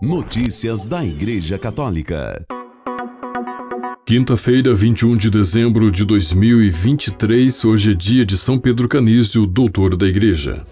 [0.00, 2.46] Notícias da Igreja Católica.
[4.06, 10.06] Quinta-feira, 21 de dezembro de 2023, hoje é dia de São Pedro Canísio, doutor da
[10.06, 10.64] Igreja.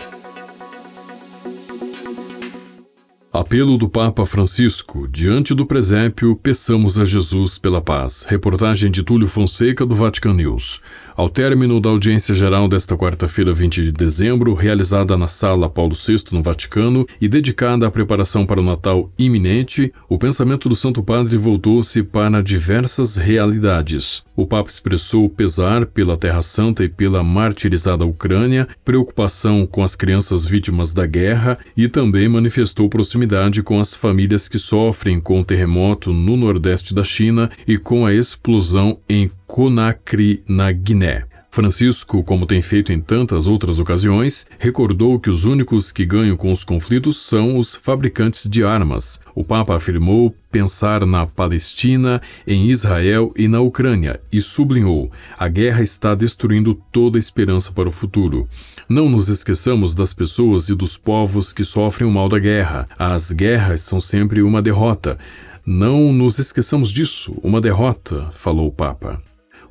[3.38, 5.06] Apelo do Papa Francisco.
[5.06, 8.24] Diante do presépio, peçamos a Jesus pela paz.
[8.26, 10.80] Reportagem de Túlio Fonseca, do Vatican News.
[11.14, 16.24] Ao término da audiência geral desta quarta-feira, 20 de dezembro, realizada na Sala Paulo VI,
[16.32, 21.36] no Vaticano, e dedicada à preparação para o Natal iminente, o pensamento do Santo Padre
[21.36, 24.25] voltou-se para diversas realidades.
[24.36, 30.44] O Papa expressou pesar pela Terra Santa e pela martirizada Ucrânia, preocupação com as crianças
[30.44, 36.12] vítimas da guerra e também manifestou proximidade com as famílias que sofrem com o terremoto
[36.12, 41.35] no nordeste da China e com a explosão em Conakry, na Guiné.
[41.56, 46.52] Francisco, como tem feito em tantas outras ocasiões, recordou que os únicos que ganham com
[46.52, 49.22] os conflitos são os fabricantes de armas.
[49.34, 55.80] O Papa afirmou pensar na Palestina, em Israel e na Ucrânia e sublinhou: a guerra
[55.80, 58.46] está destruindo toda esperança para o futuro.
[58.86, 62.86] Não nos esqueçamos das pessoas e dos povos que sofrem o mal da guerra.
[62.98, 65.18] As guerras são sempre uma derrota.
[65.64, 69.22] Não nos esqueçamos disso, uma derrota, falou o Papa.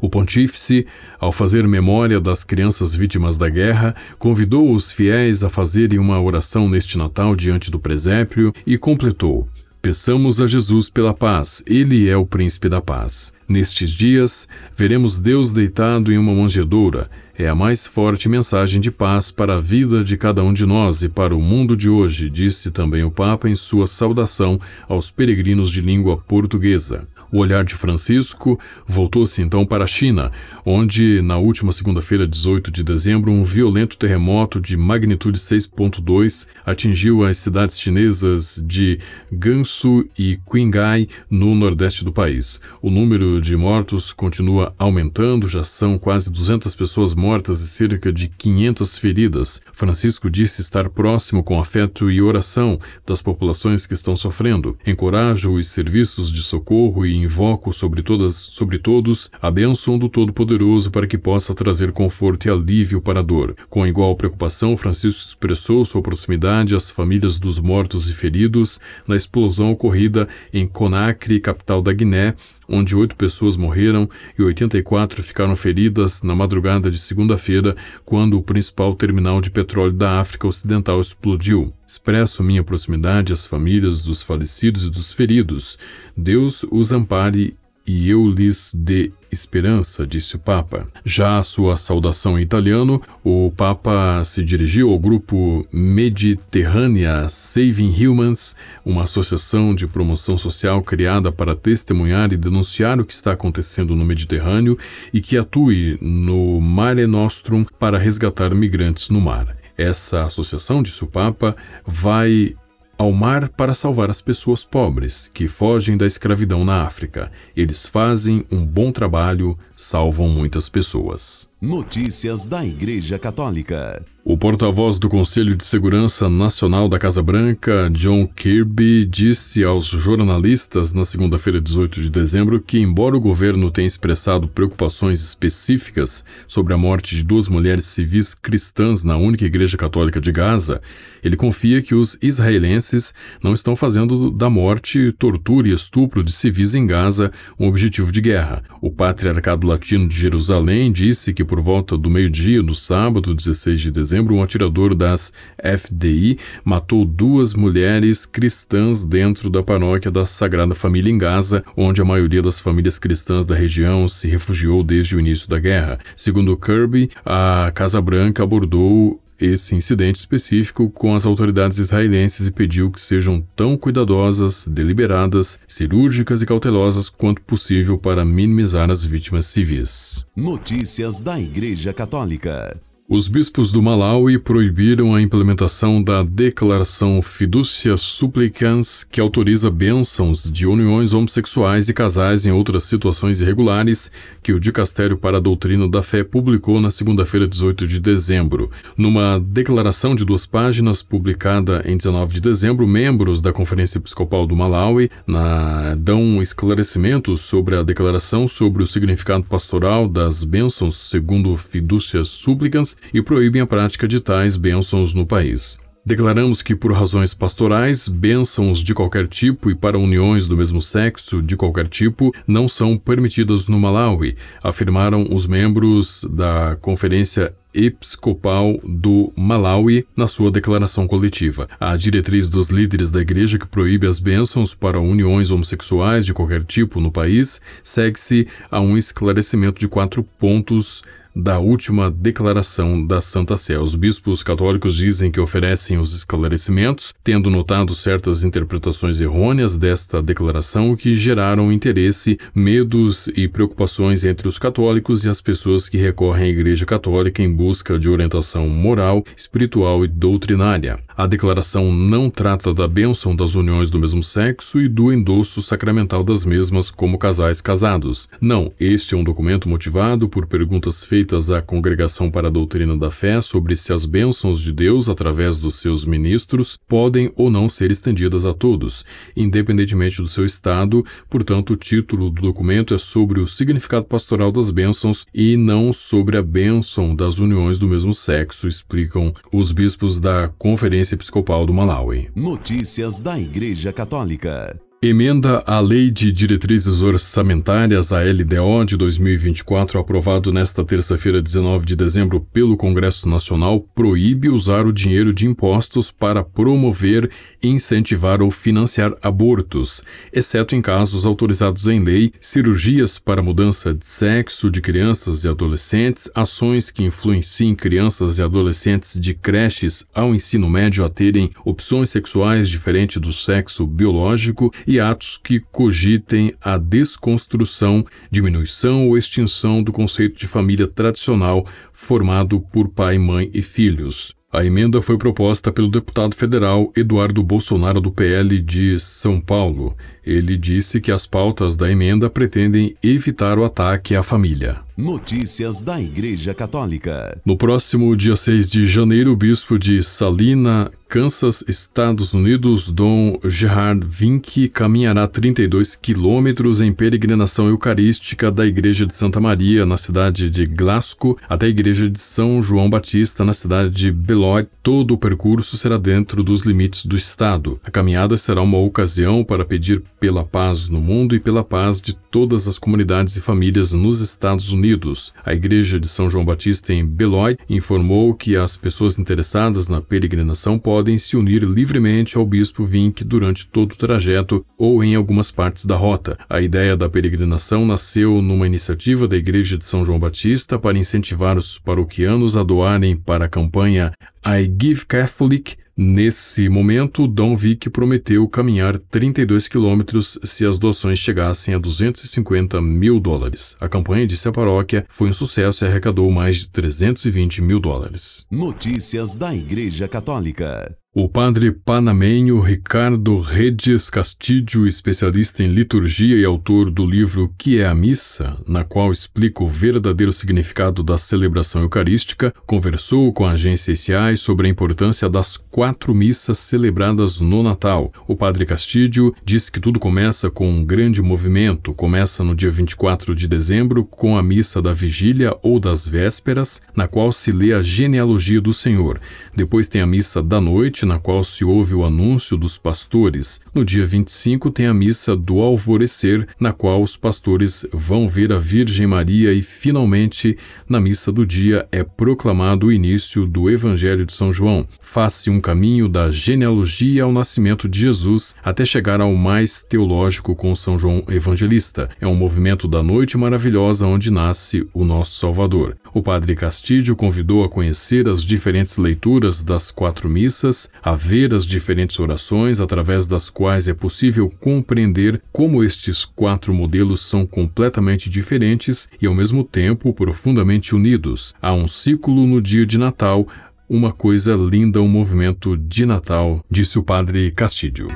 [0.06, 0.86] O pontífice,
[1.20, 6.70] ao fazer memória das crianças vítimas da guerra, convidou os fiéis a fazerem uma oração
[6.70, 9.50] neste Natal diante do presépio e completou:
[9.82, 13.34] Peçamos a Jesus pela paz, Ele é o príncipe da paz.
[13.50, 17.10] Nestes dias, veremos Deus deitado em uma manjedoura.
[17.36, 21.02] É a mais forte mensagem de paz para a vida de cada um de nós
[21.02, 25.72] e para o mundo de hoje, disse também o Papa em sua saudação aos peregrinos
[25.72, 27.08] de língua portuguesa.
[27.32, 30.32] O olhar de Francisco voltou-se então para a China,
[30.66, 37.38] onde, na última segunda-feira, 18 de dezembro, um violento terremoto de magnitude 6.2 atingiu as
[37.38, 39.00] cidades chinesas de
[39.32, 42.62] Gansu e Qinghai, no nordeste do país.
[42.82, 48.28] O número de mortos continua aumentando, já são quase 200 pessoas mortas e cerca de
[48.30, 49.62] 500 feridas.
[49.74, 54.78] Francisco disse estar próximo com afeto e oração das populações que estão sofrendo.
[54.86, 60.92] Encoraja os serviços de socorro e invoco sobre todas, sobre todos, a bênção do Todo-Poderoso
[60.92, 63.56] para que possa trazer conforto e alívio para a dor.
[63.70, 69.72] Com igual preocupação, Francisco expressou sua proximidade às famílias dos mortos e feridos na explosão
[69.72, 72.36] ocorrida em Conakry, capital da Guiné,
[72.68, 78.96] onde oito pessoas morreram e 84 ficaram feridas na madrugada de segunda-feira, quando o principal
[78.96, 81.74] terminal de petróleo da África Ocidental explodiu.
[81.88, 85.78] Expresso minha proximidade às famílias dos falecidos e dos feridos.
[86.16, 87.56] Deus os ampare
[87.86, 90.88] e eu lhes dê esperança, disse o Papa.
[91.04, 98.56] Já a sua saudação em italiano, o Papa se dirigiu ao grupo Mediterrânea Saving Humans,
[98.84, 104.06] uma associação de promoção social criada para testemunhar e denunciar o que está acontecendo no
[104.06, 104.78] Mediterrâneo
[105.14, 109.56] e que atue no Mare Nostrum para resgatar migrantes no mar.
[109.78, 112.56] Essa associação, disse o Papa, vai
[112.98, 117.32] ao mar para salvar as pessoas pobres que fogem da escravidão na África.
[117.56, 121.50] Eles fazem um bom trabalho, salvam muitas pessoas.
[121.66, 124.06] Notícias da Igreja Católica.
[124.28, 130.94] O porta-voz do Conselho de Segurança Nacional da Casa Branca, John Kirby, disse aos jornalistas
[130.94, 136.78] na segunda-feira, 18 de dezembro, que, embora o governo tenha expressado preocupações específicas sobre a
[136.78, 140.82] morte de duas mulheres civis cristãs na única igreja católica de Gaza,
[141.24, 146.74] ele confia que os israelenses não estão fazendo da morte, tortura e estupro de civis
[146.74, 148.64] em Gaza um objetivo de guerra.
[148.82, 153.92] O Patriarcado Latino de Jerusalém disse que, por volta do meio-dia do sábado, 16 de
[153.92, 161.12] dezembro, um atirador das FDI matou duas mulheres cristãs dentro da paróquia da Sagrada Família
[161.12, 165.50] em Gaza, onde a maioria das famílias cristãs da região se refugiou desde o início
[165.50, 166.00] da guerra.
[166.16, 172.92] Segundo Kirby, a Casa Branca abordou esse incidente específico com as autoridades israelenses e pediu
[172.92, 180.26] que sejam tão cuidadosas, deliberadas, cirúrgicas e cautelosas quanto possível para minimizar as vítimas civis.
[180.36, 182.80] Notícias da Igreja Católica.
[183.08, 190.66] Os bispos do Malawi proibiram a implementação da Declaração Fiducia Supplicans, que autoriza bênçãos de
[190.66, 194.12] uniões homossexuais e casais em outras situações irregulares,
[194.42, 198.72] que o Dicastério para a Doutrina da Fé publicou na segunda-feira, 18 de dezembro.
[198.98, 204.56] Numa declaração de duas páginas publicada em 19 de dezembro, membros da Conferência Episcopal do
[204.56, 212.26] Malawi na, dão esclarecimentos sobre a declaração sobre o significado pastoral das bênçãos segundo Fiducia
[212.26, 215.78] Supplicans e proíbem a prática de tais bênçãos no país.
[216.08, 221.42] Declaramos que, por razões pastorais, bênçãos de qualquer tipo e para uniões do mesmo sexo
[221.42, 229.34] de qualquer tipo não são permitidas no Malawi, afirmaram os membros da Conferência Episcopal do
[229.36, 231.68] Malawi na sua declaração coletiva.
[231.80, 236.64] A diretriz dos líderes da igreja que proíbe as bênçãos para uniões homossexuais de qualquer
[236.64, 241.02] tipo no país segue-se a um esclarecimento de quatro pontos
[241.36, 243.78] da última declaração da Santa Sé.
[243.78, 250.96] Os bispos católicos dizem que oferecem os esclarecimentos, tendo notado certas interpretações errôneas desta declaração
[250.96, 256.50] que geraram interesse, medos e preocupações entre os católicos e as pessoas que recorrem à
[256.50, 261.00] Igreja Católica em busca de orientação moral, espiritual e doutrinária.
[261.18, 266.24] A declaração não trata da bênção das uniões do mesmo sexo e do endosso sacramental
[266.24, 268.30] das mesmas como casais casados.
[268.40, 272.96] Não, este é um documento motivado por perguntas feitas feitas à Congregação para a Doutrina
[272.96, 277.68] da Fé sobre se as bênçãos de Deus, através dos seus ministros, podem ou não
[277.68, 279.04] ser estendidas a todos,
[279.36, 281.04] independentemente do seu estado.
[281.28, 286.38] Portanto, o título do documento é sobre o significado pastoral das bênçãos e não sobre
[286.38, 292.30] a bênção das uniões do mesmo sexo, explicam os bispos da Conferência Episcopal do Malawi.
[292.36, 294.80] Notícias da Igreja Católica.
[295.08, 301.96] Emenda à Lei de Diretrizes Orçamentárias, a LDO, de 2024, aprovado nesta terça-feira, 19 de
[301.96, 307.30] dezembro, pelo Congresso Nacional, proíbe usar o dinheiro de impostos para promover,
[307.62, 310.04] incentivar ou financiar abortos,
[310.34, 316.32] exceto em casos autorizados em lei, cirurgias para mudança de sexo de crianças e adolescentes,
[316.34, 322.68] ações que influenciem crianças e adolescentes de creches ao ensino médio a terem opções sexuais
[322.68, 330.38] diferentes do sexo biológico e atos que cogitem a desconstrução, diminuição ou extinção do conceito
[330.38, 334.34] de família tradicional formado por pai, mãe e filhos.
[334.52, 339.98] A emenda foi proposta pelo deputado federal Eduardo Bolsonaro do PL de São Paulo.
[340.26, 344.86] Ele disse que as pautas da emenda pretendem evitar o ataque à família.
[344.98, 347.38] Notícias da Igreja Católica.
[347.46, 354.06] No próximo dia 6 de janeiro, o bispo de Salina, Kansas, Estados Unidos, Dom Gerard
[354.08, 360.66] Vink, caminhará 32 quilômetros em peregrinação eucarística da Igreja de Santa Maria, na cidade de
[360.66, 364.68] Glasgow, até a Igreja de São João Batista, na cidade de Beloit.
[364.82, 367.80] Todo o percurso será dentro dos limites do Estado.
[367.84, 372.16] A caminhada será uma ocasião para pedir pela paz no mundo e pela paz de
[372.16, 375.32] todas as comunidades e famílias nos Estados Unidos.
[375.46, 380.80] A Igreja de São João Batista em Beloit informou que as pessoas interessadas na peregrinação
[380.80, 385.86] podem se unir livremente ao Bispo Vink durante todo o trajeto ou em algumas partes
[385.86, 386.36] da rota.
[386.50, 391.56] A ideia da peregrinação nasceu numa iniciativa da Igreja de São João Batista para incentivar
[391.56, 394.12] os paroquianos a doarem para a campanha
[394.44, 401.74] I Give Catholic Nesse momento, Dom Vic prometeu caminhar 32 quilômetros se as doações chegassem
[401.74, 403.78] a 250 mil dólares.
[403.80, 408.46] A campanha, disse a paróquia, foi um sucesso e arrecadou mais de 320 mil dólares.
[408.52, 410.98] Notícias da Igreja Católica.
[411.18, 417.86] O padre panamenho Ricardo Redes Castilho, especialista em liturgia e autor do livro Que é
[417.86, 423.94] a Missa, na qual explica o verdadeiro significado da celebração eucarística, conversou com a agência
[423.94, 428.12] ICI sobre a importância das quatro missas celebradas no Natal.
[428.28, 431.94] O padre Castilho disse que tudo começa com um grande movimento.
[431.94, 437.08] Começa no dia 24 de dezembro com a missa da vigília ou das vésperas, na
[437.08, 439.18] qual se lê a genealogia do Senhor.
[439.56, 443.62] Depois tem a missa da noite, na qual se ouve o anúncio dos pastores.
[443.74, 448.60] No dia 25 tem a missa do alvorecer, na qual os pastores vão ver a
[448.60, 450.58] Virgem Maria e finalmente
[450.90, 454.88] na missa do dia é proclamado o início do Evangelho de São João.
[455.00, 460.76] Faz-se um caminho da genealogia ao nascimento de Jesus até chegar ao mais teológico com
[460.76, 462.10] São João Evangelista.
[462.20, 465.98] É um movimento da noite maravilhosa onde nasce o nosso Salvador.
[466.14, 471.66] O padre Castilho convidou a conhecer as diferentes leituras das quatro missas, a ver as
[471.66, 479.10] diferentes orações através das quais é possível compreender como estes quatro modelos são completamente diferentes
[479.22, 481.54] e ao mesmo tempo profundamente unidos.
[481.62, 483.48] Há um ciclo no dia de Natal,
[483.90, 488.10] uma coisa linda um movimento de Natal, disse o padre Castilho.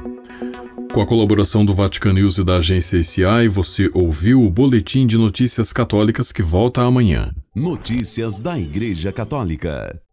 [0.92, 5.20] Com a colaboração do Vatican News e da agência ICI, você ouviu o Boletim de
[5.20, 7.32] Notícias Católicas que volta amanhã.
[7.56, 10.02] Notícias da Igreja Católica.